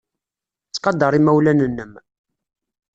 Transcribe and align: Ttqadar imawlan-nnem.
Ttqadar 0.67 1.13
imawlan-nnem. 1.19 1.93